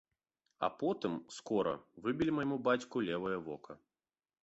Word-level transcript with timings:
А 0.67 0.69
потым, 0.79 1.19
скора, 1.37 1.75
выбілі 2.07 2.35
майму 2.41 2.57
бацьку 2.71 3.07
левае 3.11 3.37
вока. 3.49 3.83